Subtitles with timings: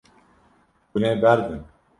[0.91, 1.61] Hûn ê berdin.